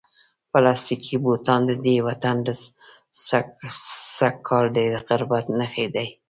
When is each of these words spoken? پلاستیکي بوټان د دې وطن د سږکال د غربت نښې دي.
پلاستیکي 0.51 1.15
بوټان 1.23 1.61
د 1.67 1.71
دې 1.85 1.95
وطن 2.07 2.35
د 2.47 2.49
سږکال 4.17 4.65
د 4.75 4.77
غربت 5.07 5.45
نښې 5.59 5.87
دي. 5.95 6.07